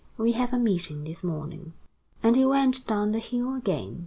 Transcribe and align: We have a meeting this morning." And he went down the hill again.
We 0.17 0.31
have 0.31 0.51
a 0.51 0.57
meeting 0.57 1.03
this 1.03 1.23
morning." 1.23 1.73
And 2.23 2.35
he 2.35 2.43
went 2.43 2.87
down 2.87 3.11
the 3.11 3.19
hill 3.19 3.53
again. 3.53 3.99